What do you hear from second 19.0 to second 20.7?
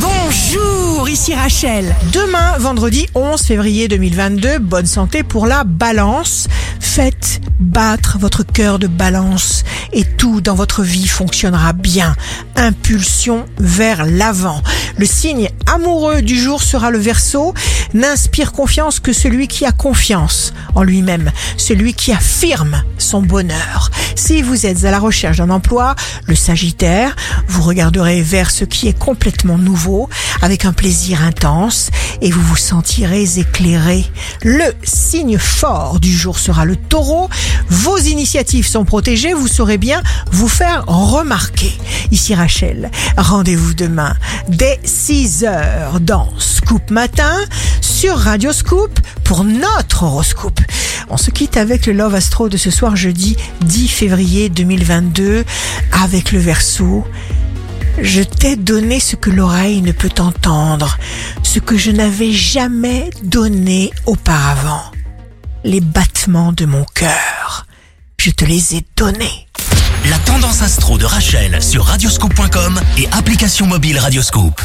que celui qui a confiance